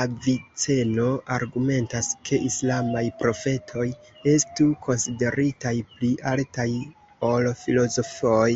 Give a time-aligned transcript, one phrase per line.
[0.00, 3.88] Aviceno argumentas ke islamaj profetoj
[4.34, 6.70] estu konsideritaj pli altaj
[7.32, 8.48] ol filozofoj.